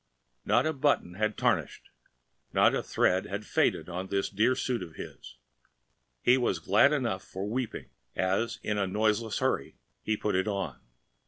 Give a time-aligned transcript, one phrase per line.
[0.45, 1.91] Not a button had tarnished,
[2.53, 5.37] not a thread had faded on this dear suit of his;
[6.23, 10.79] he was glad enough for weeping as in a noiseless hurry he put it on.